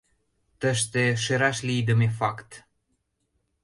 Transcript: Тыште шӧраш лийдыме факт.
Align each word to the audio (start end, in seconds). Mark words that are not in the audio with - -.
Тыште 0.59 1.03
шӧраш 1.23 1.57
лийдыме 1.67 2.09
факт. 2.19 2.49